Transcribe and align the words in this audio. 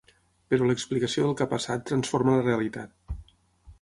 Però 0.53 0.69
l'explicació 0.69 1.25
del 1.27 1.37
que 1.41 1.47
ha 1.47 1.51
passat 1.51 1.85
transforma 1.91 2.35
la 2.39 2.47
realitat. 2.51 3.19